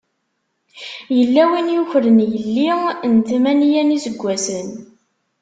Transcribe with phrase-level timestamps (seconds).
[1.17, 2.69] Yella win yukren yelli
[3.13, 4.69] n tmanya n yiseggasen.